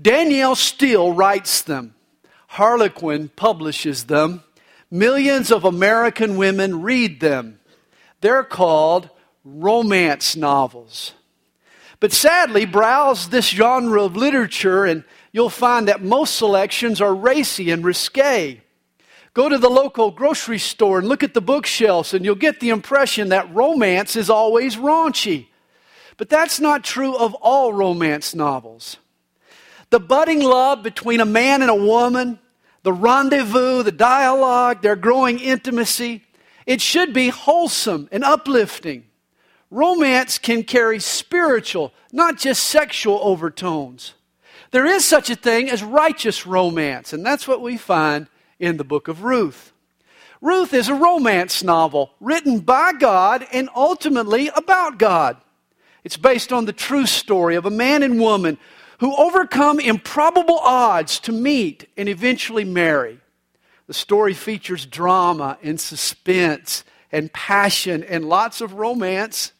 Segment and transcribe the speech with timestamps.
[0.00, 1.94] Danielle Steel writes them.
[2.48, 4.42] Harlequin publishes them.
[4.90, 7.58] Millions of American women read them.
[8.20, 9.10] They're called
[9.44, 11.12] romance novels.
[11.98, 17.70] But sadly, browse this genre of literature and you'll find that most selections are racy
[17.70, 18.60] and risque.
[19.34, 22.70] Go to the local grocery store and look at the bookshelves, and you'll get the
[22.70, 25.48] impression that romance is always raunchy.
[26.16, 28.96] But that's not true of all romance novels.
[29.90, 32.38] The budding love between a man and a woman,
[32.82, 36.24] the rendezvous, the dialogue, their growing intimacy,
[36.66, 39.04] it should be wholesome and uplifting.
[39.70, 44.14] Romance can carry spiritual, not just sexual overtones.
[44.70, 48.26] There is such a thing as righteous romance, and that's what we find
[48.58, 49.72] in the book of Ruth.
[50.40, 55.36] Ruth is a romance novel written by God and ultimately about God.
[56.04, 58.58] It's based on the true story of a man and woman
[58.98, 63.20] who overcome improbable odds to meet and eventually marry.
[63.86, 69.52] The story features drama and suspense and passion and lots of romance.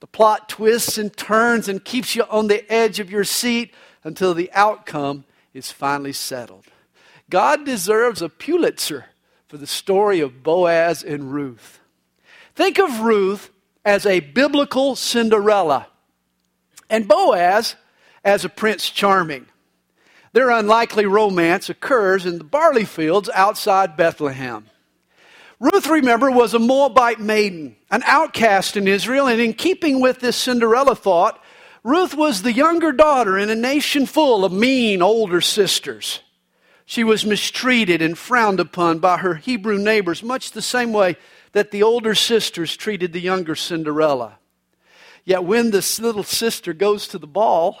[0.00, 4.32] The plot twists and turns and keeps you on the edge of your seat until
[4.32, 6.66] the outcome is finally settled.
[7.28, 9.06] God deserves a Pulitzer
[9.48, 11.80] for the story of Boaz and Ruth.
[12.54, 13.50] Think of Ruth
[13.84, 15.88] as a biblical Cinderella
[16.88, 17.76] and Boaz
[18.24, 19.46] as a Prince Charming.
[20.32, 24.66] Their unlikely romance occurs in the barley fields outside Bethlehem.
[25.60, 30.36] Ruth, remember, was a Moabite maiden, an outcast in Israel, and in keeping with this
[30.36, 31.42] Cinderella thought,
[31.82, 36.20] Ruth was the younger daughter in a nation full of mean older sisters.
[36.84, 41.16] She was mistreated and frowned upon by her Hebrew neighbors, much the same way
[41.52, 44.38] that the older sisters treated the younger Cinderella.
[45.24, 47.80] Yet when this little sister goes to the ball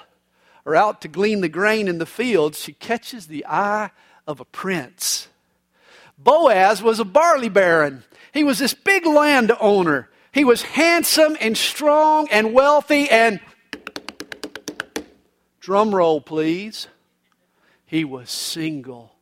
[0.74, 3.90] out to glean the grain in the fields, she catches the eye
[4.26, 5.28] of a prince.
[6.18, 8.04] Boaz was a barley baron.
[8.32, 10.08] He was this big landowner.
[10.32, 13.40] He was handsome and strong and wealthy and
[15.60, 16.88] drum roll please
[17.88, 19.14] he was single.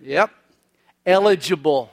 [0.00, 0.30] Yep,
[1.04, 1.92] eligible.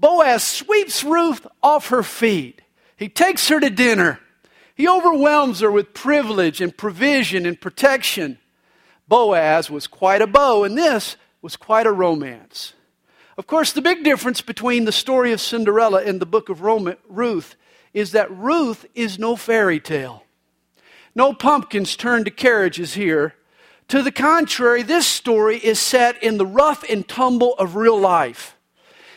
[0.00, 2.62] Boaz sweeps Ruth off her feet.
[2.96, 4.20] He takes her to dinner.
[4.82, 8.38] He overwhelms her with privilege and provision and protection.
[9.06, 12.72] Boaz was quite a beau, and this was quite a romance.
[13.38, 17.54] Of course, the big difference between the story of Cinderella and the book of Ruth
[17.94, 20.24] is that Ruth is no fairy tale.
[21.14, 23.36] No pumpkins turned to carriages here.
[23.86, 28.56] To the contrary, this story is set in the rough and tumble of real life.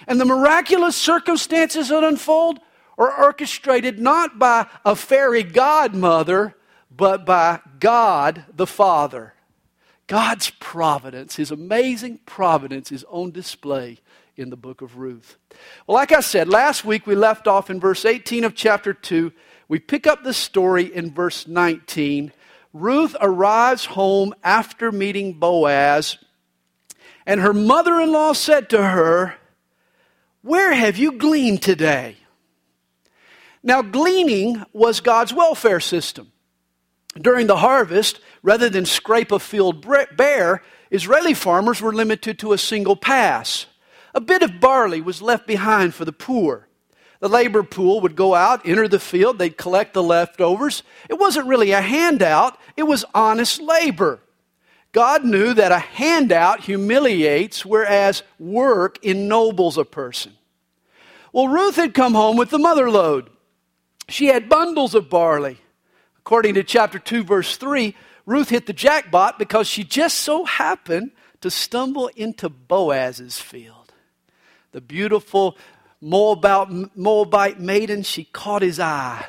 [0.07, 2.59] And the miraculous circumstances that unfold
[2.97, 6.55] are orchestrated not by a fairy godmother,
[6.95, 9.33] but by God the Father.
[10.07, 13.99] God's providence, His amazing providence, is on display
[14.37, 15.37] in the book of Ruth.
[15.87, 19.31] Well, like I said, last week we left off in verse 18 of chapter 2.
[19.67, 22.31] We pick up the story in verse 19
[22.73, 26.17] Ruth arrives home after meeting Boaz,
[27.25, 29.35] and her mother in law said to her,
[30.41, 32.17] Where have you gleaned today?
[33.65, 36.31] Now, gleaning was God's welfare system.
[37.19, 39.83] During the harvest, rather than scrape a field
[40.15, 40.61] bare,
[40.91, 43.65] Israeli farmers were limited to a single pass.
[44.13, 46.67] A bit of barley was left behind for the poor.
[47.19, 50.83] The labor pool would go out, enter the field, they'd collect the leftovers.
[51.09, 54.19] It wasn't really a handout, it was honest labor.
[54.91, 60.33] God knew that a handout humiliates, whereas work ennobles a person.
[61.33, 63.31] Well, Ruth had come home with the mother lode.
[64.07, 65.57] She had bundles of barley.
[66.19, 67.95] According to chapter 2, verse 3,
[68.25, 71.11] Ruth hit the jackpot because she just so happened
[71.41, 73.93] to stumble into Boaz's field.
[74.71, 75.57] The beautiful
[76.01, 79.27] Moabite, Moabite maiden, she caught his eye.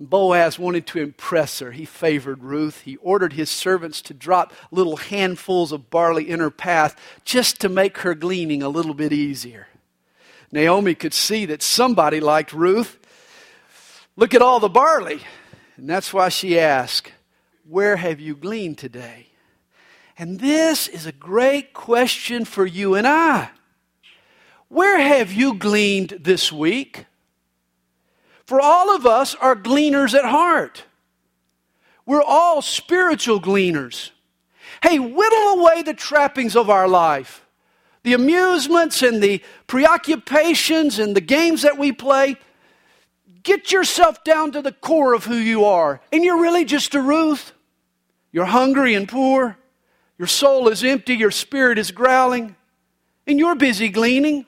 [0.00, 1.72] Boaz wanted to impress her.
[1.72, 2.82] He favored Ruth.
[2.82, 7.68] He ordered his servants to drop little handfuls of barley in her path just to
[7.68, 9.68] make her gleaning a little bit easier.
[10.50, 12.98] Naomi could see that somebody liked Ruth.
[14.16, 15.20] Look at all the barley.
[15.76, 17.12] And that's why she asked,
[17.68, 19.28] Where have you gleaned today?
[20.18, 23.50] And this is a great question for you and I.
[24.68, 27.06] Where have you gleaned this week?
[28.44, 30.84] For all of us are gleaners at heart.
[32.04, 34.10] We're all spiritual gleaners.
[34.82, 37.46] Hey, whittle away the trappings of our life.
[38.02, 42.36] The amusements and the preoccupations and the games that we play.
[43.42, 46.00] Get yourself down to the core of who you are.
[46.12, 47.52] And you're really just a Ruth.
[48.32, 49.56] You're hungry and poor.
[50.18, 52.54] Your soul is empty, your spirit is growling,
[53.26, 54.44] and you're busy gleaning.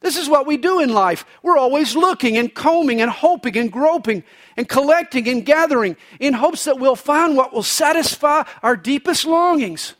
[0.00, 1.24] This is what we do in life.
[1.42, 4.24] We're always looking and combing and hoping and groping
[4.56, 9.94] and collecting and gathering in hopes that we'll find what will satisfy our deepest longings.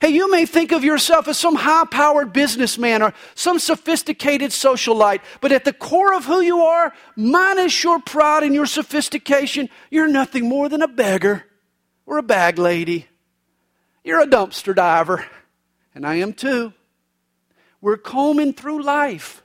[0.00, 5.20] Hey, you may think of yourself as some high powered businessman or some sophisticated socialite,
[5.42, 10.08] but at the core of who you are, minus your pride and your sophistication, you're
[10.08, 11.44] nothing more than a beggar
[12.06, 13.08] or a bag lady.
[14.02, 15.26] You're a dumpster diver,
[15.94, 16.72] and I am too.
[17.82, 19.42] We're combing through life,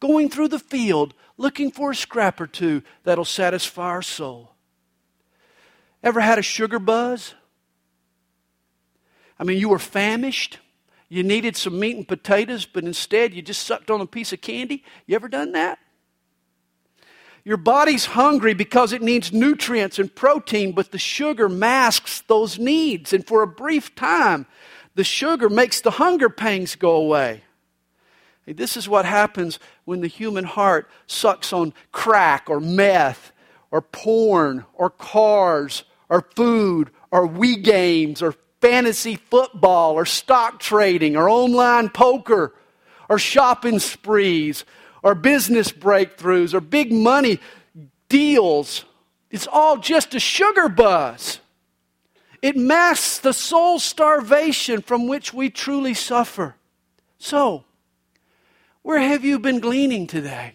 [0.00, 4.54] going through the field, looking for a scrap or two that'll satisfy our soul.
[6.02, 7.34] Ever had a sugar buzz?
[9.38, 10.58] I mean, you were famished.
[11.08, 14.40] You needed some meat and potatoes, but instead you just sucked on a piece of
[14.40, 14.84] candy.
[15.06, 15.78] You ever done that?
[17.44, 23.12] Your body's hungry because it needs nutrients and protein, but the sugar masks those needs.
[23.12, 24.46] And for a brief time,
[24.94, 27.42] the sugar makes the hunger pangs go away.
[28.46, 33.32] This is what happens when the human heart sucks on crack or meth
[33.70, 38.34] or porn or cars or food or Wii games or
[38.64, 42.54] fantasy football or stock trading or online poker
[43.10, 44.64] or shopping sprees
[45.02, 47.38] or business breakthroughs or big money
[48.08, 48.86] deals.
[49.30, 51.40] It's all just a sugar buzz.
[52.40, 56.54] It masks the soul starvation from which we truly suffer.
[57.18, 57.64] So,
[58.80, 60.54] where have you been gleaning today?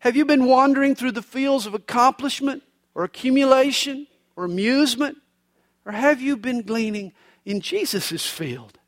[0.00, 2.62] Have you been wandering through the fields of accomplishment
[2.94, 4.06] or accumulation
[4.36, 5.18] or amusement?
[5.88, 7.12] Or have you been gleaning
[7.44, 8.78] in Jesus' field?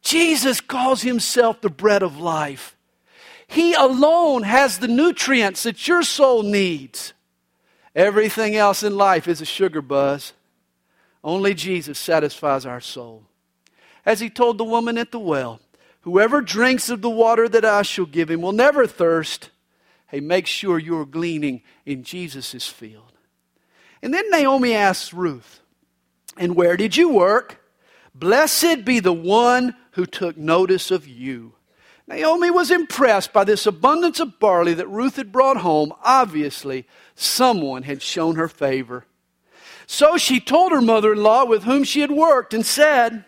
[0.00, 2.74] Jesus calls himself the bread of life.
[3.46, 7.12] He alone has the nutrients that your soul needs.
[7.94, 10.32] Everything else in life is a sugar buzz.
[11.22, 13.24] Only Jesus satisfies our soul.
[14.06, 15.60] As he told the woman at the well,
[16.02, 19.50] Whoever drinks of the water that I shall give him will never thirst.
[20.06, 23.12] Hey, make sure you're gleaning in Jesus' field.
[24.02, 25.59] And then Naomi asks Ruth,
[26.36, 27.60] And where did you work?
[28.14, 31.54] Blessed be the one who took notice of you.
[32.06, 35.92] Naomi was impressed by this abundance of barley that Ruth had brought home.
[36.02, 39.06] Obviously, someone had shown her favor.
[39.86, 43.24] So she told her mother in law with whom she had worked and said,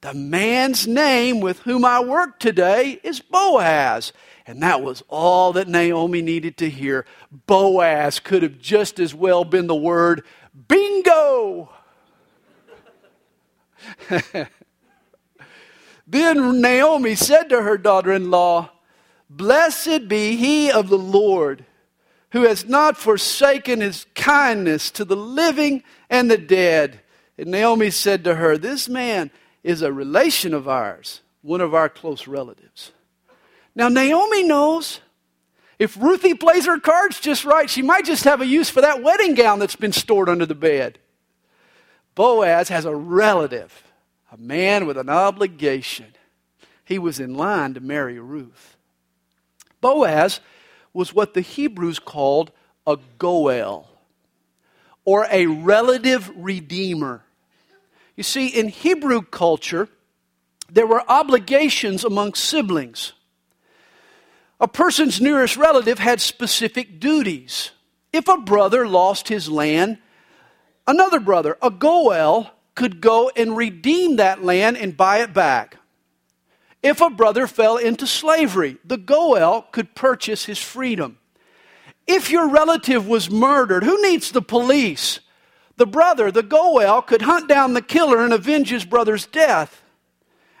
[0.00, 4.12] the man's name with whom I work today is Boaz.
[4.46, 7.04] And that was all that Naomi needed to hear.
[7.46, 10.24] Boaz could have just as well been the word
[10.68, 11.70] bingo.
[16.06, 18.70] then Naomi said to her daughter in law,
[19.28, 21.64] Blessed be he of the Lord,
[22.32, 27.00] who has not forsaken his kindness to the living and the dead.
[27.38, 29.30] And Naomi said to her, This man
[29.62, 32.92] is a relation of ours, one of our close relatives.
[33.74, 35.00] Now, Naomi knows
[35.78, 39.02] if Ruthie plays her cards just right, she might just have a use for that
[39.02, 40.98] wedding gown that's been stored under the bed.
[42.20, 43.82] Boaz has a relative,
[44.30, 46.04] a man with an obligation.
[46.84, 48.76] He was in line to marry Ruth.
[49.80, 50.40] Boaz
[50.92, 52.50] was what the Hebrews called
[52.86, 53.88] a Goel,
[55.06, 57.22] or a relative redeemer.
[58.16, 59.88] You see, in Hebrew culture,
[60.70, 63.14] there were obligations among siblings.
[64.60, 67.70] A person's nearest relative had specific duties.
[68.12, 69.96] If a brother lost his land,
[70.90, 75.76] another brother, a Goel, could go and redeem that land and buy it back.
[76.82, 81.18] If a brother fell into slavery, the Goel could purchase his freedom.
[82.06, 85.20] If your relative was murdered, who needs the police?
[85.80, 89.82] the brother, the Goel, could hunt down the killer and avenge his brother's death.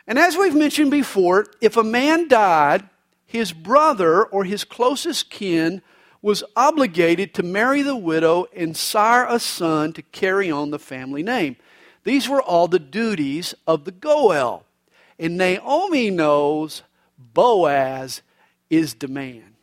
[0.06, 2.88] And as we've mentioned before, if a man died,
[3.26, 5.82] his brother or his closest kin
[6.22, 11.22] was obligated to marry the widow and sire a son to carry on the family
[11.22, 11.56] name.
[12.04, 14.64] These were all the duties of the Goel.
[15.18, 16.82] And Naomi knows
[17.18, 18.22] Boaz
[18.68, 19.54] is the man.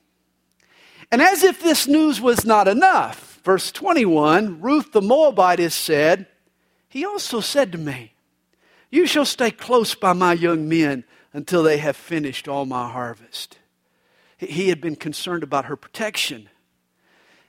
[1.11, 6.27] And as if this news was not enough, Verse 21 Ruth the Moabitess said,
[6.89, 8.11] He also said to me,
[8.89, 13.57] You shall stay close by my young men until they have finished all my harvest.
[14.37, 16.49] He had been concerned about her protection.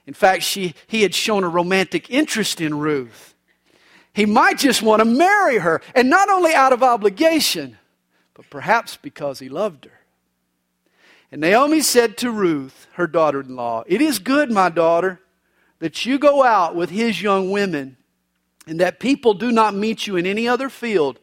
[0.07, 3.35] In fact, she, he had shown a romantic interest in Ruth.
[4.13, 7.77] He might just want to marry her, and not only out of obligation,
[8.33, 9.99] but perhaps because he loved her.
[11.31, 15.21] And Naomi said to Ruth, her daughter in law, It is good, my daughter,
[15.77, 17.97] that you go out with his young women
[18.65, 21.19] and that people do not meet you in any other field.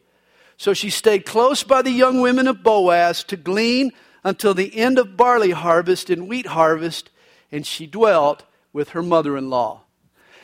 [0.57, 3.91] So she stayed close by the young women of Boaz to glean
[4.27, 7.09] until the end of barley harvest and wheat harvest,
[7.49, 8.43] and she dwelt
[8.73, 9.83] with her mother in law.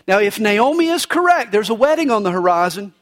[0.08, 2.94] Now, if Naomi is correct, there's a wedding on the horizon.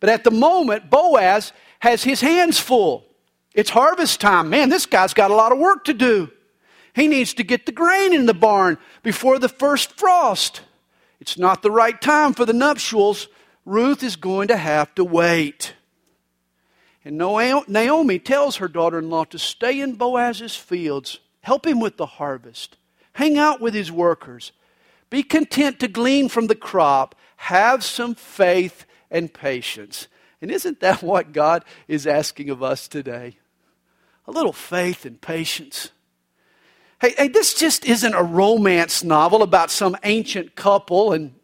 [0.00, 3.04] But at the moment, Boaz has his hands full.
[3.54, 4.50] It's harvest time.
[4.50, 6.32] Man, this guy's got a lot of work to do.
[6.96, 10.62] He needs to get the grain in the barn before the first frost.
[11.20, 13.28] It's not the right time for the nuptials.
[13.64, 15.74] Ruth is going to have to wait.
[17.04, 21.96] And Naomi tells her daughter in law to stay in Boaz's fields, help him with
[21.96, 22.76] the harvest,
[23.14, 24.52] hang out with his workers,
[25.10, 30.06] be content to glean from the crop, have some faith and patience.
[30.40, 33.36] And isn't that what God is asking of us today?
[34.26, 35.90] A little faith and patience.
[37.00, 41.34] Hey, hey, this just isn't a romance novel about some ancient couple and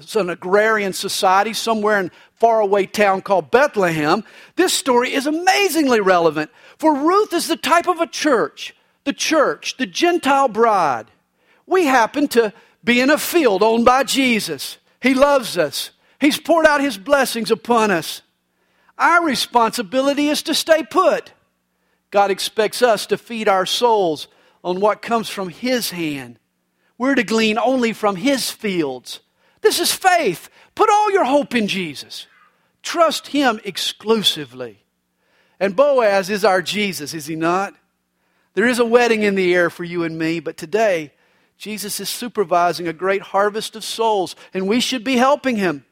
[0.00, 4.24] it's an agrarian society somewhere in a faraway town called Bethlehem.
[4.56, 6.50] This story is amazingly relevant.
[6.78, 11.10] For Ruth is the type of a church, the church, the Gentile bride.
[11.66, 12.52] We happen to
[12.82, 14.78] be in a field owned by Jesus.
[15.00, 15.90] He loves us.
[16.20, 18.22] He's poured out his blessings upon us.
[18.98, 21.32] Our responsibility is to stay put.
[22.10, 24.28] God expects us to feed our souls
[24.62, 26.38] on what comes from His hand.
[26.98, 29.20] We're to glean only from His fields.
[29.60, 30.48] This is faith.
[30.74, 32.26] Put all your hope in Jesus.
[32.82, 34.84] Trust Him exclusively.
[35.60, 37.74] And Boaz is our Jesus, is he not?
[38.54, 41.12] There is a wedding in the air for you and me, but today,
[41.58, 45.84] Jesus is supervising a great harvest of souls, and we should be helping him.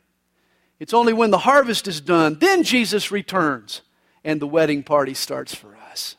[0.80, 3.82] It's only when the harvest is done, then Jesus returns,
[4.24, 6.16] and the wedding party starts for us.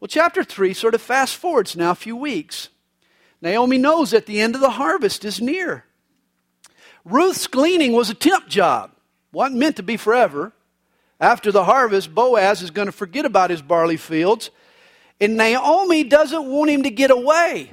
[0.00, 2.70] Well, chapter 3 sort of fast forwards now a few weeks.
[3.40, 5.84] Naomi knows that the end of the harvest is near.
[7.04, 8.92] Ruth's gleaning was a temp job,
[9.32, 10.52] wasn't meant to be forever.
[11.20, 14.50] After the harvest, Boaz is going to forget about his barley fields,
[15.20, 17.70] and Naomi doesn't want him to get away.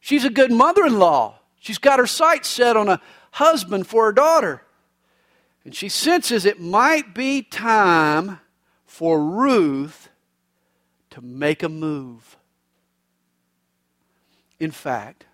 [0.00, 1.38] She's a good mother in law.
[1.58, 4.62] She's got her sights set on a husband for her daughter.
[5.64, 8.38] And she senses it might be time
[8.84, 10.10] for Ruth
[11.10, 12.36] to make a move.
[14.60, 15.24] In fact,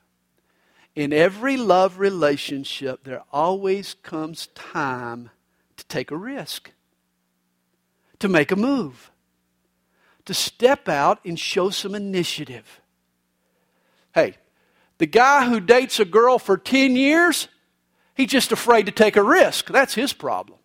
[0.94, 5.30] in every love relationship, there always comes time
[5.76, 6.72] to take a risk,
[8.18, 9.10] to make a move,
[10.24, 12.80] to step out and show some initiative.
[14.14, 14.36] Hey,
[14.98, 17.48] the guy who dates a girl for 10 years,
[18.14, 19.70] he's just afraid to take a risk.
[19.70, 20.58] That's his problem.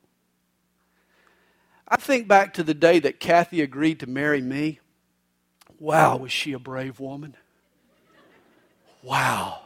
[1.88, 4.80] I think back to the day that Kathy agreed to marry me.
[5.80, 7.36] Wow, was she a brave woman?
[9.04, 9.65] Wow.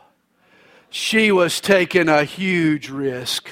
[0.90, 3.50] She was taking a huge risk.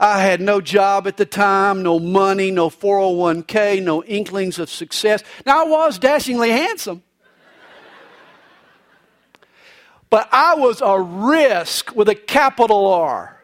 [0.00, 5.22] I had no job at the time, no money, no 401k, no inklings of success.
[5.46, 7.02] Now, I was dashingly handsome.
[10.10, 13.42] But I was a risk with a capital R.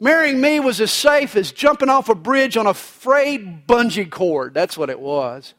[0.00, 4.52] Marrying me was as safe as jumping off a bridge on a frayed bungee cord.
[4.52, 5.54] That's what it was.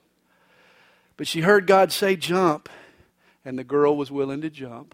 [1.17, 2.69] But she heard God say, jump,
[3.43, 4.93] and the girl was willing to jump.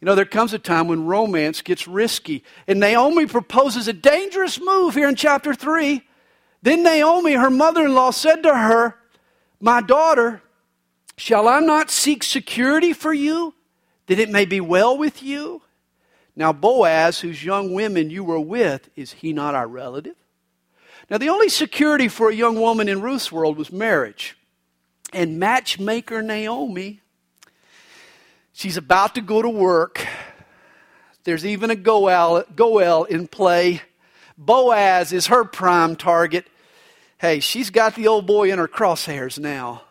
[0.00, 2.44] You know, there comes a time when romance gets risky.
[2.66, 6.02] And Naomi proposes a dangerous move here in chapter 3.
[6.62, 8.96] Then Naomi, her mother in law, said to her,
[9.60, 10.42] My daughter,
[11.16, 13.54] shall I not seek security for you,
[14.06, 15.62] that it may be well with you?
[16.34, 20.16] Now, Boaz, whose young women you were with, is he not our relative?
[21.08, 24.36] Now, the only security for a young woman in Ruth's world was marriage.
[25.12, 27.00] And matchmaker Naomi,
[28.56, 30.04] she's about to go to work.
[31.24, 33.82] There's even a Goel, Goel in play.
[34.38, 36.46] Boaz is her prime target.
[37.18, 39.82] Hey, she's got the old boy in her crosshairs now.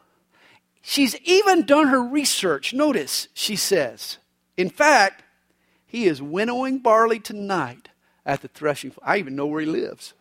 [0.81, 2.73] She's even done her research.
[2.73, 4.17] Notice, she says,
[4.57, 5.23] in fact,
[5.85, 7.89] he is winnowing barley tonight
[8.25, 8.91] at the threshing.
[8.91, 9.07] Floor.
[9.07, 10.13] I even know where he lives.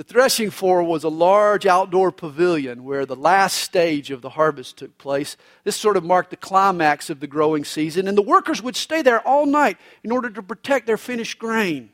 [0.00, 4.78] The threshing floor was a large outdoor pavilion where the last stage of the harvest
[4.78, 5.36] took place.
[5.62, 9.02] This sort of marked the climax of the growing season, and the workers would stay
[9.02, 11.90] there all night in order to protect their finished grain.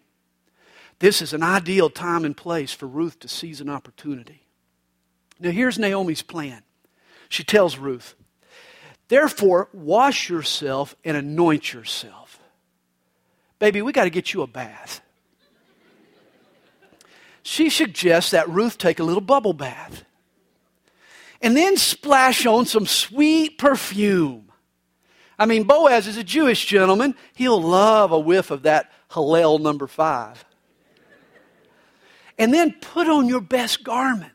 [1.01, 4.47] This is an ideal time and place for Ruth to seize an opportunity.
[5.41, 6.63] Now, here's Naomi's plan.
[7.29, 8.15] She tells Ruth,
[9.09, 12.39] Therefore, wash yourself and anoint yourself.
[13.59, 15.01] Baby, we got to get you a bath
[17.47, 20.05] she suggests that Ruth take a little bubble bath
[21.41, 24.51] and then splash on some sweet perfume.
[25.39, 27.15] I mean, Boaz is a Jewish gentleman.
[27.35, 30.45] He'll love a whiff of that Hallel number five.
[32.37, 34.33] And then put on your best garment.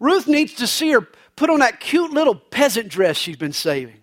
[0.00, 4.02] Ruth needs to see her put on that cute little peasant dress she's been saving.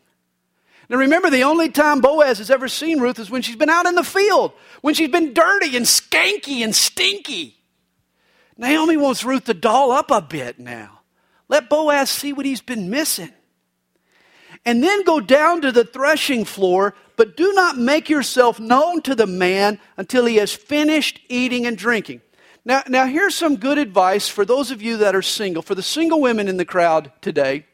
[0.90, 3.88] Now remember, the only time Boaz has ever seen Ruth is when she's been out
[3.88, 7.55] in the field, when she's been dirty and skanky and stinky.
[8.58, 11.02] Naomi wants Ruth to doll up a bit now.
[11.48, 13.32] Let Boaz see what he's been missing.
[14.66, 19.14] And then go down to the threshing floor, but do not make yourself known to
[19.14, 22.22] the man until he has finished eating and drinking.
[22.64, 25.62] Now, now here's some good advice for those of you that are single.
[25.62, 27.66] For the single women in the crowd today,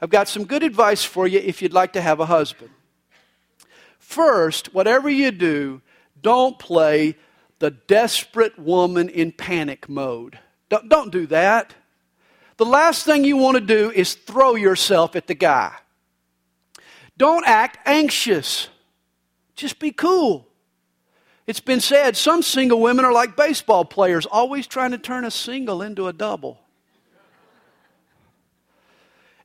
[0.00, 2.70] I've got some good advice for you if you'd like to have a husband.
[3.98, 5.82] First, whatever you do,
[6.22, 7.16] don't play
[7.58, 10.38] the desperate woman in panic mode.
[10.68, 11.74] Don't, don't do that.
[12.56, 15.74] The last thing you want to do is throw yourself at the guy.
[17.16, 18.68] Don't act anxious.
[19.54, 20.46] Just be cool.
[21.46, 25.30] It's been said some single women are like baseball players, always trying to turn a
[25.30, 26.60] single into a double.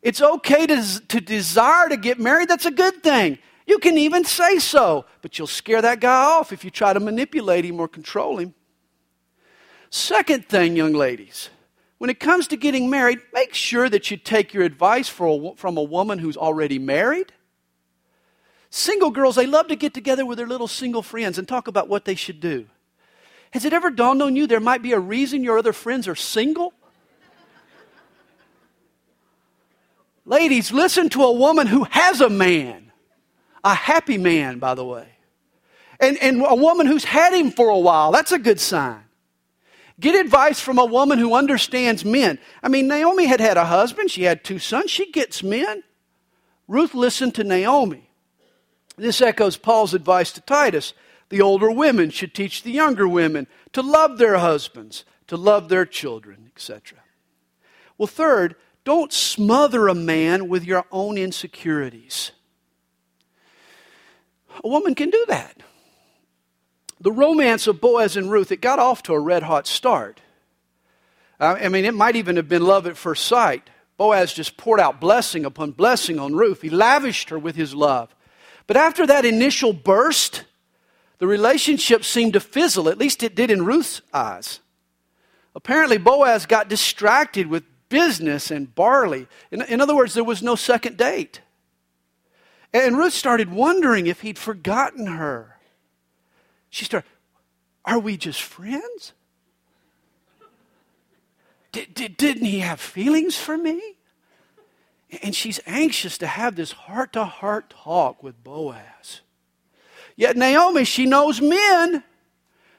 [0.01, 2.50] It's okay to, to desire to get married.
[2.50, 3.39] That's a good thing.
[3.65, 7.00] You can even say so, but you'll scare that guy off if you try to
[7.00, 8.53] manipulate him or control him.
[9.89, 11.50] Second thing, young ladies,
[12.00, 15.77] when it comes to getting married, make sure that you take your advice a, from
[15.77, 17.32] a woman who's already married.
[18.70, 21.88] Single girls, they love to get together with their little single friends and talk about
[21.88, 22.65] what they should do.
[23.51, 26.15] Has it ever dawned on you there might be a reason your other friends are
[26.15, 26.74] single?
[30.25, 32.91] Ladies, listen to a woman who has a man.
[33.63, 35.08] A happy man, by the way.
[36.00, 38.12] And, and a woman who's had him for a while.
[38.12, 39.03] That's a good sign.
[40.00, 42.39] Get advice from a woman who understands men.
[42.62, 45.84] I mean, Naomi had had a husband, she had two sons, she gets men.
[46.67, 48.10] Ruth listened to Naomi.
[48.98, 50.93] This echoes Paul's advice to Titus.
[51.29, 55.86] The older women should teach the younger women to love their husbands, to love their
[55.86, 56.99] children, etc.
[57.97, 62.32] Well, third, don't smother a man with your own insecurities.
[64.62, 65.62] A woman can do that.
[67.00, 70.22] The romance of Boaz and Ruth, it got off to a red hot start.
[71.39, 73.70] I mean, it might even have been love at first sight.
[73.98, 76.62] Boaz just poured out blessing upon blessing on Ruth.
[76.62, 78.16] He lavished her with his love.
[78.66, 80.46] But after that initial burst,
[81.18, 84.62] the relationship seemed to fizzle, at least it did in Ruth's eyes.
[85.56, 89.28] Apparently, Boaz got distracted with business and barley.
[89.52, 91.42] In, in other words, there was no second date.
[92.74, 95.58] And Ruth started wondering if he'd forgotten her.
[96.70, 97.08] She started,
[97.86, 99.14] Are we just friends?
[101.72, 103.82] Did, did, didn't he have feelings for me?
[105.22, 109.22] And she's anxious to have this heart to heart talk with Boaz.
[110.16, 112.04] Yet Naomi, she knows men.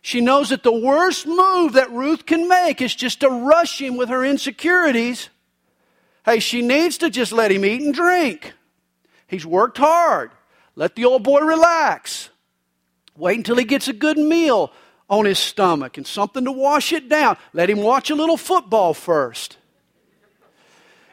[0.01, 3.97] She knows that the worst move that Ruth can make is just to rush him
[3.97, 5.29] with her insecurities.
[6.25, 8.55] Hey, she needs to just let him eat and drink.
[9.27, 10.31] He's worked hard.
[10.77, 12.31] Let the old boy relax.
[13.17, 14.73] Wait until he gets a good meal
[15.09, 17.37] on his stomach and something to wash it down.
[17.53, 19.57] Let him watch a little football first.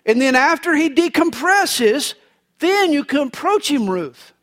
[0.05, 2.15] And then after he decompresses,
[2.59, 4.33] then you can approach him, Ruth.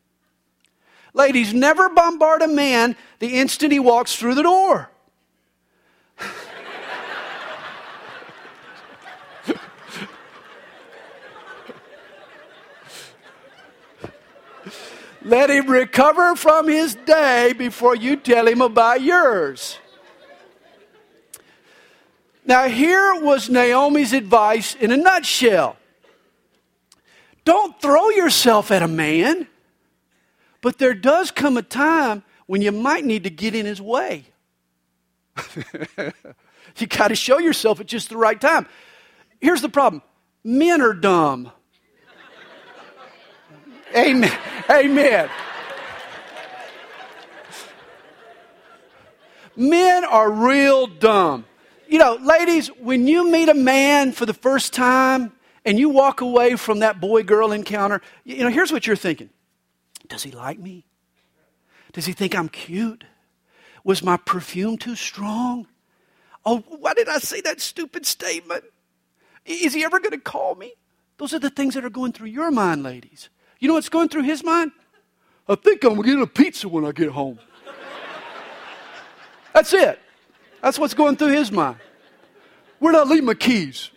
[1.14, 4.90] Ladies, never bombard a man the instant he walks through the door.
[15.28, 19.78] Let him recover from his day before you tell him about yours.
[22.46, 25.76] Now, here was Naomi's advice in a nutshell
[27.48, 29.46] don't throw yourself at a man.
[30.60, 34.26] But there does come a time when you might need to get in his way.
[36.76, 38.66] you got to show yourself at just the right time.
[39.40, 40.02] Here's the problem
[40.44, 41.50] men are dumb.
[43.96, 44.38] Amen.
[44.70, 45.31] Amen.
[49.57, 51.44] Men are real dumb.
[51.88, 55.33] You know, ladies, when you meet a man for the first time
[55.64, 59.31] and you walk away from that boy girl encounter, you know, here's what you're thinking
[60.09, 60.85] does he like me?
[61.92, 63.05] Does he think I'm cute?
[63.85, 65.66] Was my perfume too strong?
[66.44, 68.64] Oh, why did I say that stupid statement?
[69.44, 70.74] Is he ever going to call me?
[71.16, 73.29] Those are the things that are going through your mind, ladies.
[73.58, 74.72] You know what's going through his mind?
[75.48, 77.38] I think I'm going to get a pizza when I get home.
[79.52, 79.98] That's it.
[80.62, 81.78] That's what's going through his mind.
[82.78, 83.90] Where'd I leave my keys?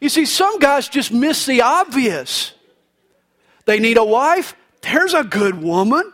[0.00, 2.52] You see, some guys just miss the obvious.
[3.66, 4.54] They need a wife?
[4.82, 6.12] There's a good woman.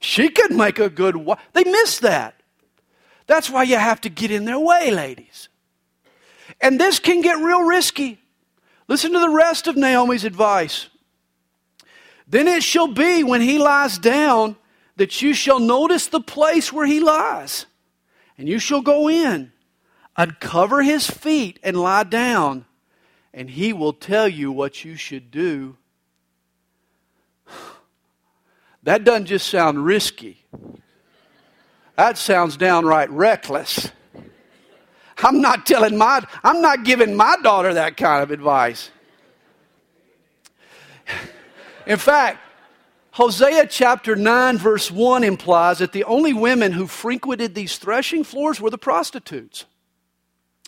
[0.00, 1.40] She could make a good wife.
[1.52, 2.34] They miss that.
[3.26, 5.48] That's why you have to get in their way, ladies.
[6.60, 8.20] And this can get real risky.
[8.86, 10.88] Listen to the rest of Naomi's advice.
[12.26, 14.56] Then it shall be when he lies down
[14.96, 17.66] that you shall notice the place where he lies,
[18.38, 19.52] and you shall go in,
[20.16, 22.64] uncover his feet, and lie down,
[23.32, 25.76] and he will tell you what you should do.
[28.82, 30.44] That doesn't just sound risky.
[31.96, 33.90] That sounds downright reckless.
[35.18, 38.90] I'm not telling my, I'm not giving my daughter that kind of advice.
[41.86, 42.38] In fact,
[43.12, 48.60] Hosea chapter 9, verse 1 implies that the only women who frequented these threshing floors
[48.60, 49.66] were the prostitutes.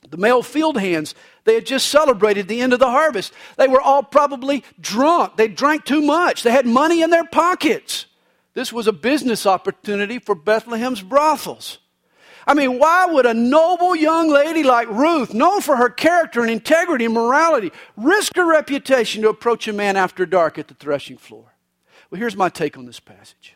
[0.09, 3.33] The male field hands, they had just celebrated the end of the harvest.
[3.57, 5.37] They were all probably drunk.
[5.37, 6.45] They drank too much.
[6.45, 8.07] They had money in their pockets.
[8.55, 11.79] This was a business opportunity for Bethlehem's brothels.
[12.47, 16.51] I mean, why would a noble young lady like Ruth, known for her character and
[16.51, 21.17] integrity and morality, risk her reputation to approach a man after dark at the threshing
[21.17, 21.55] floor?
[22.09, 23.55] Well, here's my take on this passage.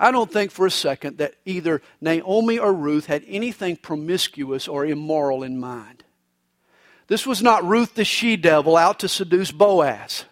[0.00, 4.84] I don't think for a second that either Naomi or Ruth had anything promiscuous or
[4.84, 6.02] immoral in mind.
[7.06, 10.24] This was not Ruth the she devil out to seduce Boaz.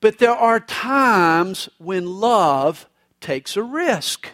[0.00, 2.88] But there are times when love
[3.20, 4.30] takes a risk.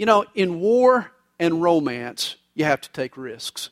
[0.00, 3.68] You know, in war and romance, you have to take risks.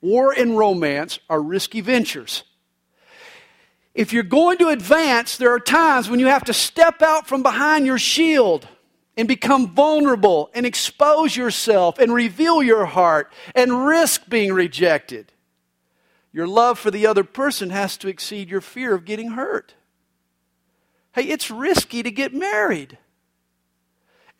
[0.00, 2.42] War and romance are risky ventures.
[3.94, 7.44] If you're going to advance, there are times when you have to step out from
[7.44, 8.66] behind your shield
[9.16, 15.32] and become vulnerable and expose yourself and reveal your heart and risk being rejected.
[16.32, 19.74] Your love for the other person has to exceed your fear of getting hurt.
[21.12, 22.98] Hey, it's risky to get married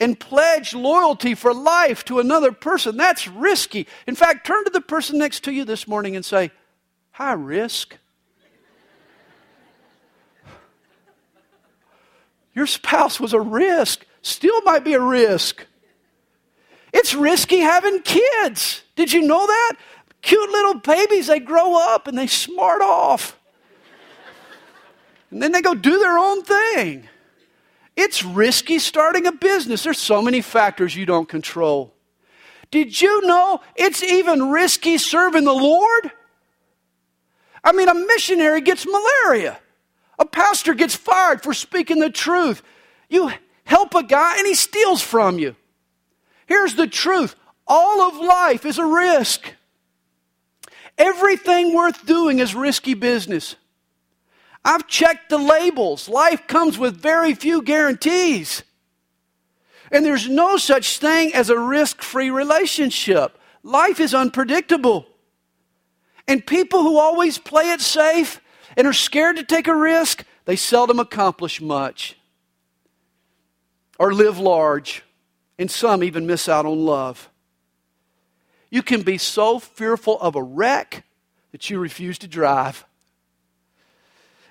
[0.00, 2.96] and pledge loyalty for life to another person.
[2.96, 3.86] That's risky.
[4.06, 6.50] In fact, turn to the person next to you this morning and say,
[7.12, 7.96] High risk.
[12.54, 15.66] Your spouse was a risk, still might be a risk.
[16.92, 18.82] It's risky having kids.
[18.96, 19.72] Did you know that?
[20.20, 23.38] Cute little babies, they grow up and they smart off.
[25.30, 27.08] And then they go do their own thing.
[27.96, 29.82] It's risky starting a business.
[29.82, 31.94] There's so many factors you don't control.
[32.70, 36.10] Did you know it's even risky serving the Lord?
[37.62, 39.58] I mean, a missionary gets malaria.
[40.18, 42.62] A pastor gets fired for speaking the truth.
[43.08, 43.30] You
[43.64, 45.54] help a guy and he steals from you.
[46.46, 49.54] Here's the truth all of life is a risk.
[50.98, 53.56] Everything worth doing is risky business.
[54.64, 56.08] I've checked the labels.
[56.08, 58.62] Life comes with very few guarantees.
[59.90, 63.38] And there's no such thing as a risk free relationship.
[63.62, 65.06] Life is unpredictable.
[66.28, 68.40] And people who always play it safe
[68.76, 72.16] and are scared to take a risk, they seldom accomplish much
[73.98, 75.04] or live large,
[75.58, 77.30] and some even miss out on love.
[78.70, 81.04] You can be so fearful of a wreck
[81.52, 82.84] that you refuse to drive.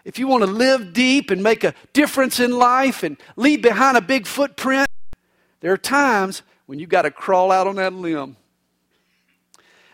[0.03, 3.97] If you want to live deep and make a difference in life and leave behind
[3.97, 4.87] a big footprint,
[5.59, 8.37] there are times when you've got to crawl out on that limb.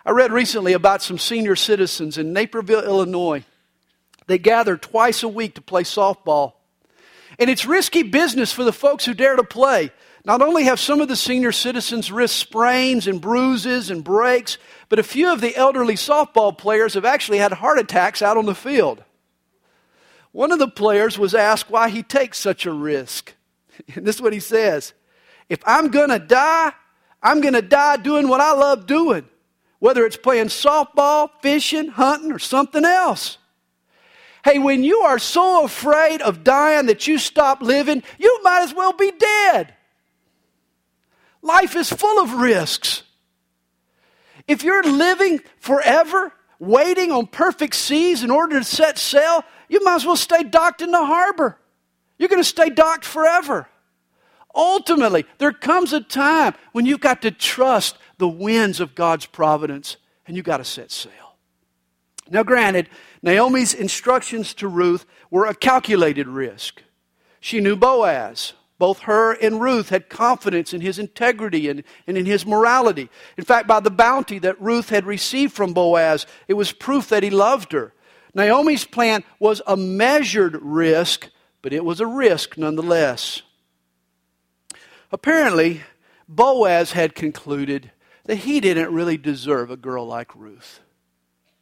[0.05, 3.43] I read recently about some senior citizens in Naperville, Illinois
[4.27, 6.53] they gather twice a week to play softball.
[7.39, 9.91] And it's risky business for the folks who dare to play.
[10.25, 14.57] Not only have some of the senior citizens risked sprains and bruises and breaks,
[14.89, 18.45] but a few of the elderly softball players have actually had heart attacks out on
[18.45, 19.03] the field.
[20.37, 23.33] One of the players was asked why he takes such a risk.
[23.95, 24.93] And this is what he says
[25.49, 26.73] If I'm going to die,
[27.23, 29.25] I'm going to die doing what I love doing,
[29.79, 33.39] whether it's playing softball, fishing, hunting, or something else.
[34.45, 38.75] Hey, when you are so afraid of dying that you stop living, you might as
[38.75, 39.73] well be dead.
[41.41, 43.01] Life is full of risks.
[44.47, 49.95] If you're living forever, waiting on perfect seas in order to set sail, you might
[49.95, 51.57] as well stay docked in the harbor.
[52.17, 53.67] You're going to stay docked forever.
[54.55, 59.97] Ultimately, there comes a time when you've got to trust the winds of God's providence
[60.25, 61.11] and you've got to set sail.
[62.29, 62.89] Now, granted,
[63.21, 66.81] Naomi's instructions to Ruth were a calculated risk.
[67.39, 68.53] She knew Boaz.
[68.79, 73.09] Both her and Ruth had confidence in his integrity and, and in his morality.
[73.35, 77.23] In fact, by the bounty that Ruth had received from Boaz, it was proof that
[77.23, 77.93] he loved her.
[78.37, 81.29] Naomi's plan was a measured risk,
[81.63, 83.41] but it was a risk nonetheless.
[85.11, 85.81] Apparently,
[86.29, 87.91] Boaz had concluded
[88.25, 90.81] that he didn't really deserve a girl like Ruth.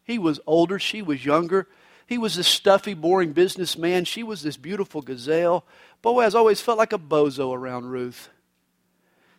[0.04, 1.70] He was older, she was younger.
[2.08, 4.04] He was this stuffy, boring businessman.
[4.04, 5.66] She was this beautiful gazelle.
[6.02, 8.28] Boaz always felt like a bozo around Ruth.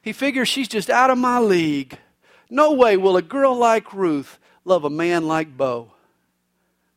[0.01, 1.99] He figures she's just out of my league.
[2.49, 5.93] No way will a girl like Ruth love a man like Bo.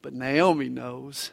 [0.02, 1.32] But Naomi knows.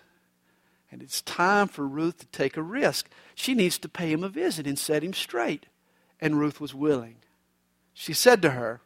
[0.91, 3.09] And it's time for Ruth to take a risk.
[3.35, 5.67] She needs to pay him a visit and set him straight.
[6.21, 7.17] And Ruth was willing.
[7.93, 8.81] She said to her,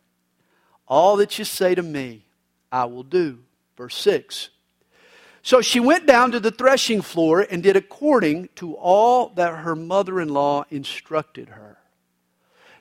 [0.88, 2.24] All that you say to me,
[2.72, 3.40] I will do.
[3.76, 4.50] Verse 6.
[5.42, 9.74] So she went down to the threshing floor and did according to all that her
[9.74, 11.78] mother in law instructed her.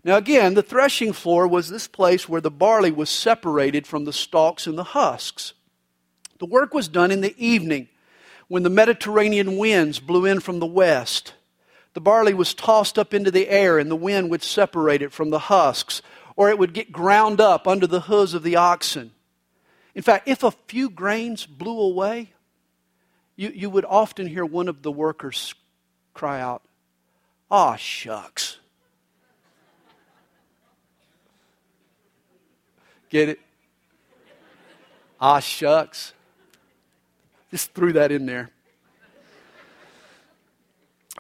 [0.04, 4.14] Now, again, the threshing floor was this place where the barley was separated from the
[4.14, 5.54] stalks and the husks.
[6.40, 7.90] The work was done in the evening
[8.48, 11.34] when the Mediterranean winds blew in from the west.
[11.94, 15.30] The barley was tossed up into the air, and the wind would separate it from
[15.30, 16.02] the husks,
[16.36, 19.12] or it would get ground up under the hooves of the oxen.
[19.94, 22.32] In fact, if a few grains blew away,
[23.36, 25.54] you, you would often hear one of the workers
[26.14, 26.62] cry out,
[27.52, 28.58] Ah, shucks.
[33.10, 33.40] Get it?
[35.20, 36.14] Ah, shucks.
[37.52, 38.50] Just threw that in there.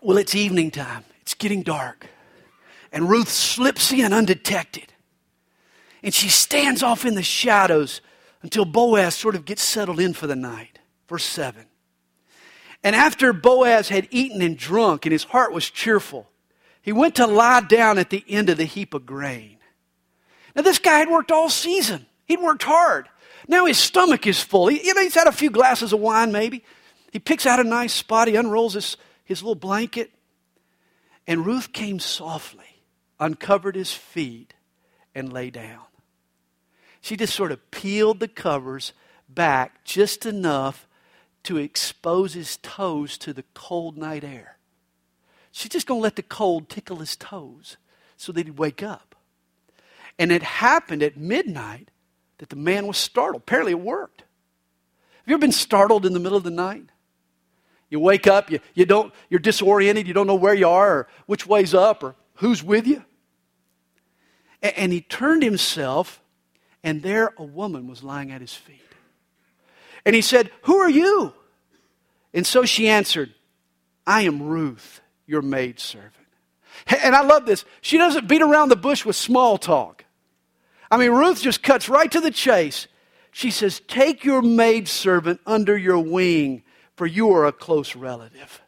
[0.01, 1.03] Well, it's evening time.
[1.21, 2.07] It's getting dark.
[2.91, 4.93] And Ruth slips in undetected.
[6.01, 8.01] And she stands off in the shadows
[8.41, 10.79] until Boaz sort of gets settled in for the night.
[11.07, 11.65] Verse 7.
[12.83, 16.29] And after Boaz had eaten and drunk, and his heart was cheerful,
[16.81, 19.57] he went to lie down at the end of the heap of grain.
[20.55, 23.09] Now, this guy had worked all season, he'd worked hard.
[23.49, 24.67] Now his stomach is full.
[24.67, 26.63] He, you know, he's had a few glasses of wine, maybe.
[27.12, 30.12] He picks out a nice spot, he unrolls his, his little blanket.
[31.25, 32.83] And Ruth came softly,
[33.19, 34.53] uncovered his feet,
[35.15, 35.81] and lay down.
[37.01, 38.93] She just sort of peeled the covers
[39.27, 40.88] back just enough
[41.43, 44.57] to expose his toes to the cold night air.
[45.51, 47.77] She's just going to let the cold tickle his toes
[48.15, 49.15] so that he'd wake up.
[50.19, 51.89] And it happened at midnight
[52.39, 53.43] that the man was startled.
[53.43, 54.21] Apparently, it worked.
[54.21, 56.89] Have you ever been startled in the middle of the night?
[57.89, 61.08] You wake up, you, you don't, you're disoriented, you don't know where you are or
[61.25, 63.04] which way's up or who's with you.
[64.62, 66.21] And, and he turned himself,
[66.84, 68.82] and there a woman was lying at his feet.
[70.06, 71.34] And he said, Who are you?
[72.34, 73.34] And so she answered,
[74.06, 76.13] I am Ruth, your maidservant.
[77.04, 77.65] And I love this.
[77.82, 80.06] She doesn't beat around the bush with small talk.
[80.91, 82.88] I mean, Ruth just cuts right to the chase.
[83.32, 86.63] She says, Take your maidservant under your wing,
[86.95, 88.62] for you are a close relative.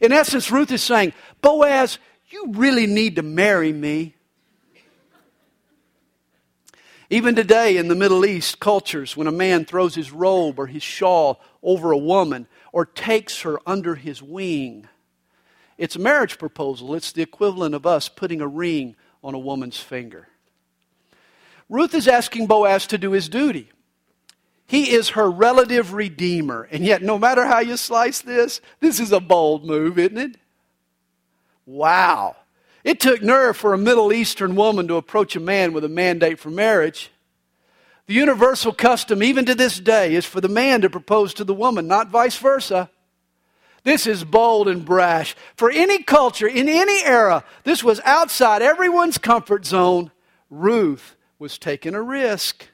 [0.00, 4.14] In essence, Ruth is saying, Boaz, you really need to marry me.
[7.10, 10.82] Even today in the Middle East cultures, when a man throws his robe or his
[10.82, 14.88] shawl over a woman or takes her under his wing,
[15.76, 16.94] it's a marriage proposal.
[16.94, 20.28] It's the equivalent of us putting a ring on a woman's finger.
[21.68, 23.70] Ruth is asking Boaz to do his duty.
[24.66, 26.68] He is her relative redeemer.
[26.70, 30.36] And yet, no matter how you slice this, this is a bold move, isn't it?
[31.66, 32.36] Wow.
[32.82, 36.38] It took nerve for a Middle Eastern woman to approach a man with a mandate
[36.38, 37.10] for marriage.
[38.06, 41.54] The universal custom, even to this day, is for the man to propose to the
[41.54, 42.90] woman, not vice versa.
[43.82, 45.34] This is bold and brash.
[45.56, 50.10] For any culture, in any era, this was outside everyone's comfort zone.
[50.50, 52.68] Ruth was taking a risk.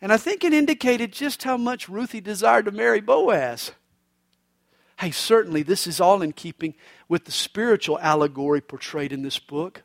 [0.00, 3.72] And I think it indicated just how much Ruthie desired to marry Boaz.
[4.98, 6.74] Hey, certainly this is all in keeping
[7.08, 9.82] with the spiritual allegory portrayed in this book.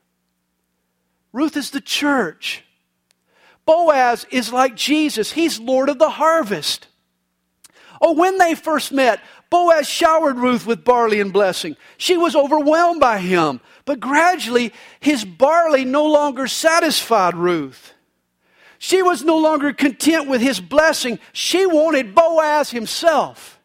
[1.32, 2.64] Ruth is the church.
[3.66, 6.88] Boaz is like Jesus, he's Lord of the harvest.
[8.02, 11.76] Oh, when they first met, Boaz showered Ruth with barley and blessing.
[11.98, 13.60] She was overwhelmed by him.
[13.90, 17.96] But gradually, his barley no longer satisfied Ruth.
[18.78, 21.18] She was no longer content with his blessing.
[21.34, 23.60] She wanted Boaz himself.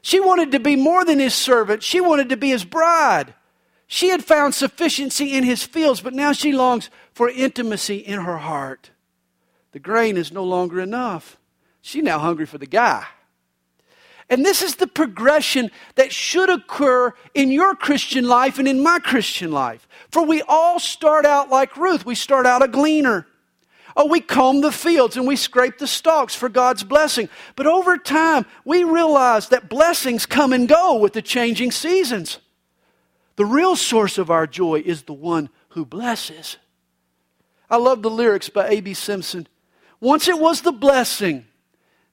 [0.00, 1.82] She wanted to be more than his servant.
[1.82, 3.34] She wanted to be his bride.
[3.86, 8.38] She had found sufficiency in his fields, but now she longs for intimacy in her
[8.38, 8.90] heart.
[9.72, 11.36] The grain is no longer enough.
[11.82, 13.04] She's now hungry for the guy.
[14.28, 18.98] And this is the progression that should occur in your Christian life and in my
[18.98, 19.86] Christian life.
[20.10, 22.04] For we all start out like Ruth.
[22.04, 23.26] We start out a gleaner.
[23.96, 27.28] Oh, we comb the fields and we scrape the stalks for God's blessing.
[27.54, 32.38] But over time, we realize that blessings come and go with the changing seasons.
[33.36, 36.56] The real source of our joy is the one who blesses.
[37.70, 38.94] I love the lyrics by A.B.
[38.94, 39.46] Simpson.
[40.00, 41.46] Once it was the blessing,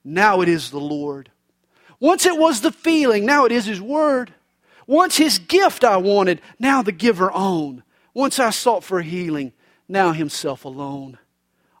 [0.02, 1.30] now it is the Lord.
[2.04, 4.34] Once it was the feeling, now it is His Word.
[4.86, 7.82] Once His gift I wanted, now the giver own.
[8.12, 9.54] Once I sought for healing,
[9.88, 11.16] now Himself alone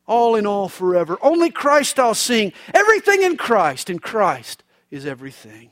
[0.06, 1.18] all in all forever.
[1.22, 2.52] Only Christ I'll sing.
[2.72, 5.70] Everything in Christ, and Christ is everything.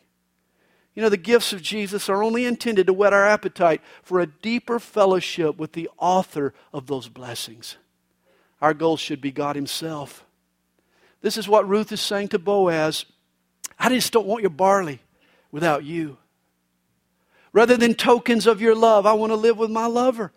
[0.94, 4.26] You know, the gifts of Jesus are only intended to whet our appetite for a
[4.26, 7.76] deeper fellowship with the author of those blessings.
[8.60, 10.24] Our goal should be God Himself.
[11.22, 13.06] This is what Ruth is saying to Boaz
[13.82, 15.00] I just don't want your barley
[15.50, 16.16] without you.
[17.52, 20.30] Rather than tokens of your love, I want to live with my lover.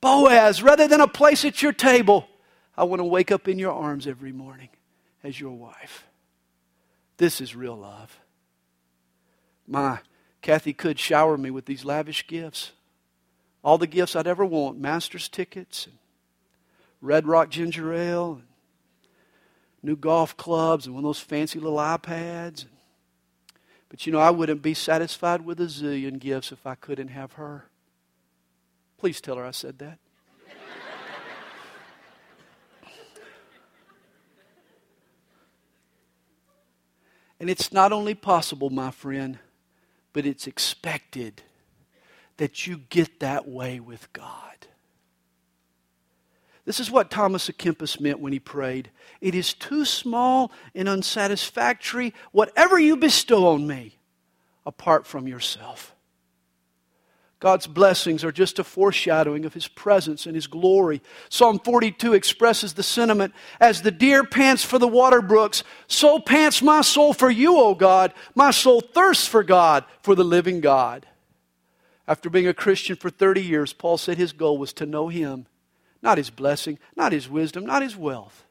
[0.00, 2.26] Boaz, rather than a place at your table,
[2.76, 4.68] I want to wake up in your arms every morning
[5.22, 6.04] as your wife.
[7.18, 8.18] This is real love.
[9.68, 10.00] My
[10.42, 12.72] Kathy could shower me with these lavish gifts.
[13.62, 15.94] All the gifts I'd ever want Masters tickets, and
[17.00, 18.48] Red Rock ginger ale, and
[19.84, 22.66] new golf clubs, and one of those fancy little iPads.
[23.92, 27.34] But you know, I wouldn't be satisfied with a zillion gifts if I couldn't have
[27.34, 27.66] her.
[28.96, 29.98] Please tell her I said that.
[37.38, 39.38] And it's not only possible, my friend,
[40.14, 41.42] but it's expected
[42.38, 44.68] that you get that way with God.
[46.64, 48.90] This is what Thomas à Kempis meant when he prayed.
[49.20, 53.98] It is too small and unsatisfactory, whatever you bestow on me,
[54.64, 55.94] apart from yourself.
[57.40, 61.02] God's blessings are just a foreshadowing of His presence and His glory.
[61.28, 66.62] Psalm 42 expresses the sentiment As the deer pants for the water brooks, so pants
[66.62, 68.14] my soul for you, O God.
[68.36, 71.04] My soul thirsts for God, for the living God.
[72.06, 75.46] After being a Christian for 30 years, Paul said his goal was to know Him.
[76.02, 78.44] Not His blessing, not His wisdom, not His wealth,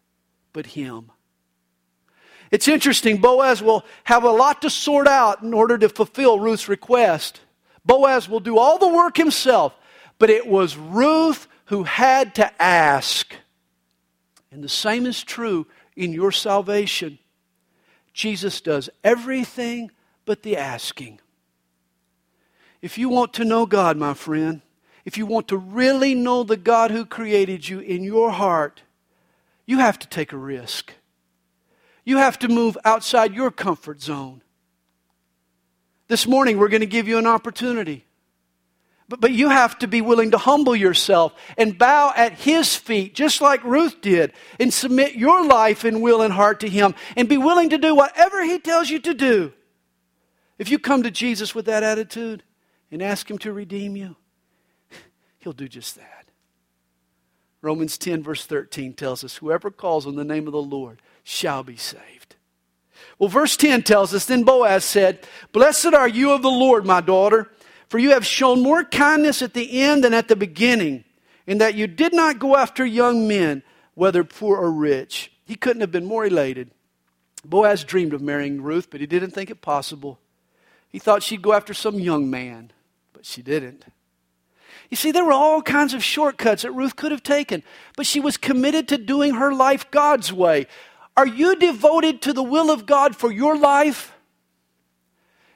[0.53, 1.11] but Him.
[2.51, 6.67] It's interesting, Boaz will have a lot to sort out in order to fulfill Ruth's
[6.67, 7.39] request.
[7.85, 9.73] Boaz will do all the work himself,
[10.19, 13.33] but it was Ruth who had to ask.
[14.51, 17.19] And the same is true in your salvation.
[18.13, 19.89] Jesus does everything
[20.25, 21.21] but the asking.
[22.81, 24.61] If you want to know God, my friend,
[25.11, 28.81] if you want to really know the God who created you in your heart,
[29.65, 30.93] you have to take a risk.
[32.05, 34.41] You have to move outside your comfort zone.
[36.07, 38.05] This morning, we're going to give you an opportunity.
[39.09, 43.13] But, but you have to be willing to humble yourself and bow at His feet,
[43.13, 47.27] just like Ruth did, and submit your life and will and heart to Him, and
[47.27, 49.51] be willing to do whatever He tells you to do.
[50.57, 52.43] If you come to Jesus with that attitude
[52.89, 54.15] and ask Him to redeem you,
[55.41, 56.27] He'll do just that.
[57.61, 61.63] Romans 10, verse 13 tells us whoever calls on the name of the Lord shall
[61.63, 62.35] be saved.
[63.17, 67.01] Well, verse 10 tells us Then Boaz said, Blessed are you of the Lord, my
[67.01, 67.51] daughter,
[67.89, 71.03] for you have shown more kindness at the end than at the beginning,
[71.47, 73.63] in that you did not go after young men,
[73.95, 75.31] whether poor or rich.
[75.43, 76.71] He couldn't have been more elated.
[77.43, 80.19] Boaz dreamed of marrying Ruth, but he didn't think it possible.
[80.87, 82.71] He thought she'd go after some young man,
[83.11, 83.85] but she didn't.
[84.91, 87.63] You see, there were all kinds of shortcuts that Ruth could have taken,
[87.95, 90.67] but she was committed to doing her life God's way.
[91.15, 94.13] Are you devoted to the will of God for your life?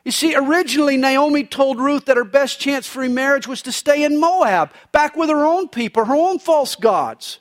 [0.06, 4.04] You see, originally Naomi told Ruth that her best chance for remarriage was to stay
[4.04, 7.40] in Moab, back with her own people, her own false gods.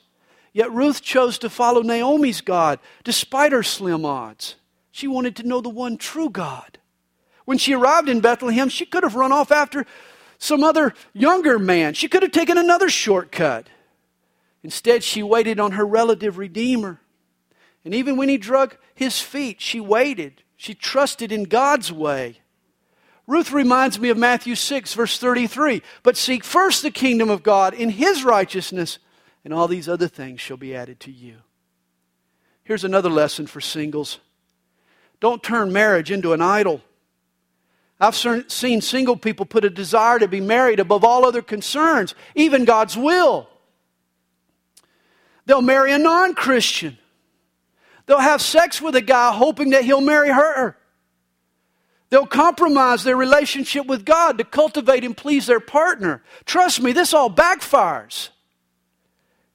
[0.51, 4.55] Yet Ruth chose to follow Naomi's God despite her slim odds.
[4.91, 6.77] She wanted to know the one true God.
[7.45, 9.85] When she arrived in Bethlehem, she could have run off after
[10.37, 11.93] some other younger man.
[11.93, 13.67] She could have taken another shortcut.
[14.63, 16.99] Instead, she waited on her relative Redeemer.
[17.83, 20.41] And even when he drug his feet, she waited.
[20.57, 22.39] She trusted in God's way.
[23.27, 25.81] Ruth reminds me of Matthew 6, verse 33.
[26.03, 28.99] But seek first the kingdom of God in his righteousness,
[29.43, 31.37] and all these other things shall be added to you.
[32.63, 34.19] Here's another lesson for singles
[35.19, 36.81] don't turn marriage into an idol.
[37.99, 42.65] I've seen single people put a desire to be married above all other concerns, even
[42.65, 43.49] God's will.
[45.45, 46.97] They'll marry a non Christian
[48.05, 50.77] They'll have sex with a guy hoping that he'll marry her.
[52.09, 56.23] They'll compromise their relationship with God to cultivate and please their partner.
[56.45, 58.29] Trust me, this all backfires.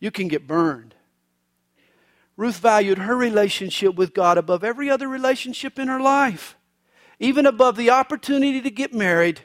[0.00, 0.94] You can get burned.
[2.36, 6.56] Ruth valued her relationship with God above every other relationship in her life,
[7.20, 9.42] even above the opportunity to get married.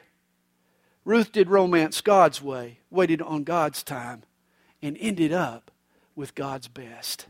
[1.04, 4.24] Ruth did romance God's way, waited on God's time,
[4.82, 5.70] and ended up
[6.16, 7.26] with God's best.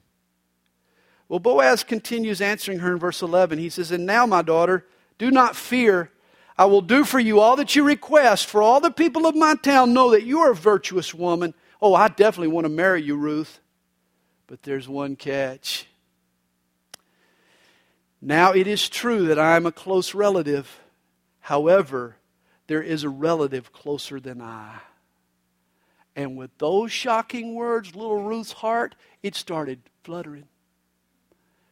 [1.29, 3.59] Well, Boaz continues answering her in verse 11.
[3.59, 4.87] He says, And now, my daughter,
[5.19, 6.13] do not fear.
[6.57, 9.57] I will do for you all that you request, for all the people of my
[9.57, 11.53] town know that you are a virtuous woman.
[11.83, 13.59] Oh, I definitely want to marry you, Ruth.
[14.47, 15.89] But there's one catch.
[18.21, 20.81] Now it is true that I am a close relative.
[21.41, 22.17] However,
[22.67, 24.81] there is a relative closer than I.
[26.15, 30.49] And with those shocking words, little Ruth's heart, it started fluttering.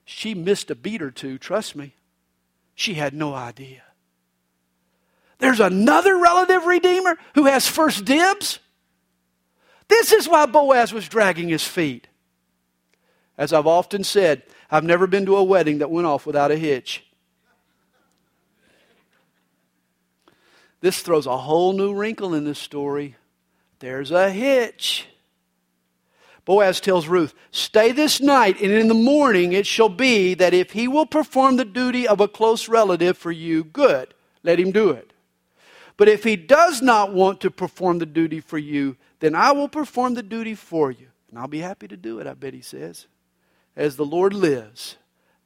[0.04, 1.94] She missed a beat or two, trust me.
[2.74, 3.82] She had no idea.
[5.38, 8.58] There's another relative redeemer who has first dibs.
[9.88, 12.08] This is why Boaz was dragging his feet.
[13.36, 14.42] As I've often said,
[14.74, 17.04] I've never been to a wedding that went off without a hitch.
[20.80, 23.14] This throws a whole new wrinkle in this story.
[23.78, 25.06] There's a hitch.
[26.44, 30.72] Boaz tells Ruth, Stay this night, and in the morning it shall be that if
[30.72, 34.12] he will perform the duty of a close relative for you, good,
[34.42, 35.12] let him do it.
[35.96, 39.68] But if he does not want to perform the duty for you, then I will
[39.68, 41.06] perform the duty for you.
[41.30, 43.06] And I'll be happy to do it, I bet he says
[43.76, 44.96] as the Lord lives,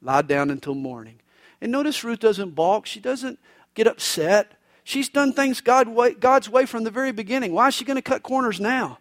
[0.01, 1.19] lie down until morning.
[1.61, 2.85] And notice Ruth doesn't balk.
[2.85, 3.39] She doesn't
[3.73, 4.53] get upset.
[4.83, 7.53] She's done things God way, God's way from the very beginning.
[7.53, 8.99] Why is she going to cut corners now?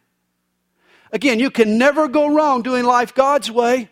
[1.13, 3.89] Again, you can never go wrong doing life God's way.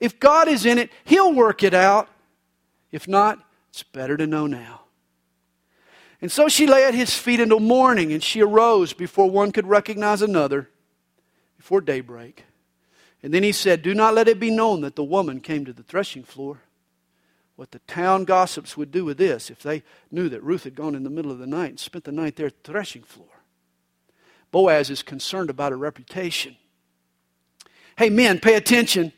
[0.00, 2.08] If God is in it, He'll work it out.
[2.90, 4.80] If not, it's better to know now.
[6.20, 9.66] And so she lay at his feet until morning, and she arose before one could
[9.66, 10.68] recognize another,
[11.56, 12.44] before daybreak.
[13.22, 15.72] And then he said, Do not let it be known that the woman came to
[15.72, 16.60] the threshing floor.
[17.56, 20.94] What the town gossips would do with this if they knew that Ruth had gone
[20.94, 23.28] in the middle of the night and spent the night there at the threshing floor.
[24.50, 26.56] Boaz is concerned about her reputation.
[27.96, 29.12] Hey, men, pay attention.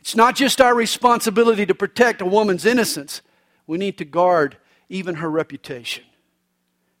[0.00, 3.20] It's not just our responsibility to protect a woman's innocence,
[3.66, 4.56] we need to guard
[4.88, 6.04] even her reputation.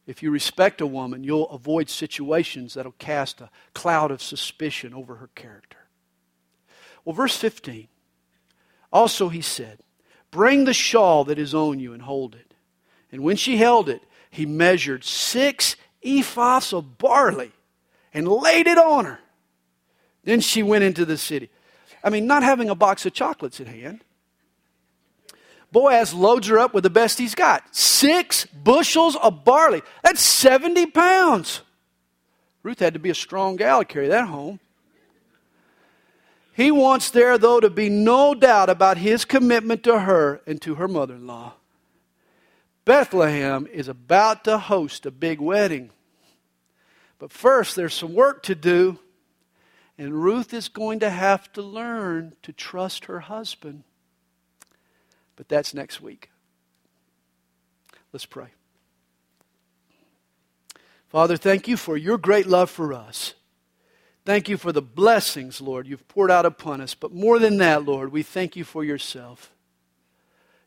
[0.06, 5.16] If you respect a woman, you'll avoid situations that'll cast a cloud of suspicion over
[5.16, 5.78] her character.
[7.04, 7.88] Well, verse 15.
[8.92, 9.78] Also, he said,
[10.30, 12.54] Bring the shawl that is on you and hold it.
[13.10, 17.52] And when she held it, he measured six ephahs of barley
[18.14, 19.20] and laid it on her.
[20.24, 21.50] Then she went into the city.
[22.02, 24.02] I mean, not having a box of chocolates at hand.
[25.70, 29.82] Boaz loads her up with the best he's got six bushels of barley.
[30.02, 31.62] That's 70 pounds.
[32.62, 34.60] Ruth had to be a strong gal to carry that home.
[36.52, 40.74] He wants there, though, to be no doubt about his commitment to her and to
[40.74, 41.54] her mother in law.
[42.84, 45.90] Bethlehem is about to host a big wedding.
[47.18, 48.98] But first, there's some work to do,
[49.96, 53.84] and Ruth is going to have to learn to trust her husband.
[55.36, 56.30] But that's next week.
[58.12, 58.48] Let's pray.
[61.08, 63.34] Father, thank you for your great love for us.
[64.24, 66.94] Thank you for the blessings, Lord, you've poured out upon us.
[66.94, 69.52] But more than that, Lord, we thank you for yourself.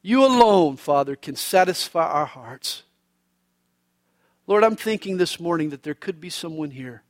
[0.02, 2.84] You alone, Father, can satisfy our hearts.
[4.46, 7.02] Lord, I'm thinking this morning that there could be someone here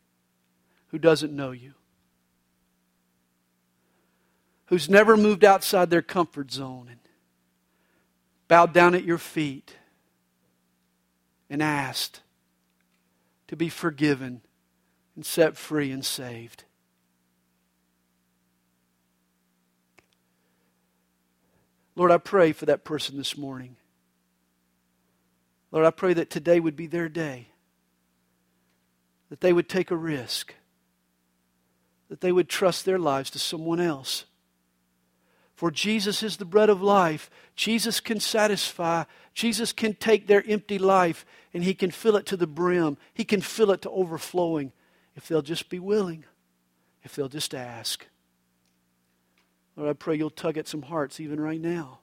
[0.88, 1.74] who doesn't know you,
[4.68, 7.00] who's never moved outside their comfort zone and
[8.48, 9.76] bowed down at your feet
[11.50, 12.22] and asked
[13.48, 14.41] to be forgiven
[15.16, 16.63] and set free and saved.
[21.95, 23.78] Lord, I pray for that person this morning.
[25.72, 27.47] Lord, I pray that today would be their day,
[29.30, 30.53] that they would take a risk,
[32.09, 34.26] that they would trust their lives to someone else.
[35.55, 37.30] For Jesus is the bread of life.
[37.55, 39.05] Jesus can satisfy.
[39.34, 42.97] Jesus can take their empty life and He can fill it to the brim.
[43.13, 44.74] He can fill it to overflowing
[45.16, 46.26] if they'll just be willing,
[47.03, 48.05] if they'll just ask.
[49.76, 51.99] Lord, I pray you'll tug at some hearts even right now.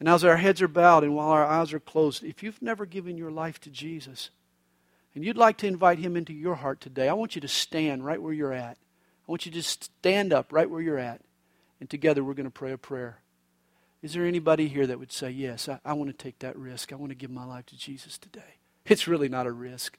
[0.00, 2.84] And as our heads are bowed and while our eyes are closed, if you've never
[2.84, 4.30] given your life to Jesus
[5.14, 8.04] and you'd like to invite him into your heart today, I want you to stand
[8.04, 8.76] right where you're at.
[9.26, 11.20] I want you to just stand up right where you're at.
[11.80, 13.18] And together we're going to pray a prayer.
[14.02, 16.92] Is there anybody here that would say, Yes, I, I want to take that risk.
[16.92, 18.58] I want to give my life to Jesus today?
[18.84, 19.96] It's really not a risk.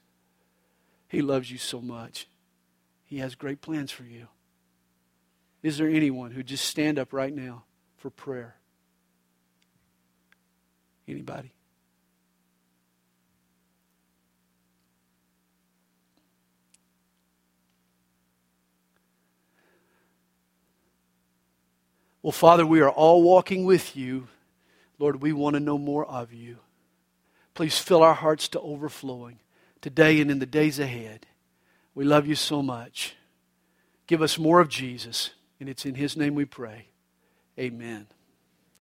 [1.16, 2.28] He loves you so much.
[3.06, 4.28] He has great plans for you.
[5.64, 7.64] Is there anyone who just stand up right now
[7.96, 8.58] for prayer?
[11.08, 11.54] Anybody?
[22.22, 24.28] Well, Father, we are all walking with you.
[25.00, 26.58] Lord, we want to know more of you.
[27.54, 29.40] Please fill our hearts to overflowing
[29.86, 31.28] today and in the days ahead.
[31.94, 33.16] We love you so much.
[34.08, 35.30] Give us more of Jesus,
[35.60, 36.88] and it's in His name we pray.
[37.60, 38.08] Amen.